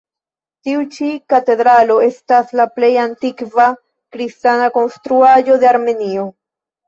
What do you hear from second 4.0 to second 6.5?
kristana konstruaĵo de Armenio.